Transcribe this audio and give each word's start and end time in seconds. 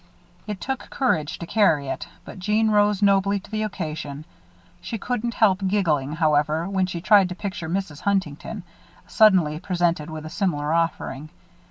It 0.47 0.59
took 0.59 0.89
courage 0.89 1.37
to 1.37 1.45
carry 1.45 1.87
it, 1.87 2.07
but 2.25 2.39
Jeanne 2.39 2.71
rose 2.71 3.03
nobly 3.03 3.39
to 3.39 3.51
the 3.51 3.61
occasion. 3.61 4.25
She 4.81 4.97
couldn't 4.97 5.35
help 5.35 5.59
giggling, 5.67 6.13
however, 6.13 6.67
when 6.67 6.87
she 6.87 7.01
tried 7.01 7.29
to 7.29 7.35
picture 7.35 7.69
Mrs. 7.69 7.99
Huntington, 7.99 8.63
suddenly 9.05 9.59
presented 9.59 10.09
with 10.09 10.25
a 10.25 10.29
similar 10.31 10.73
offering. 10.73 11.29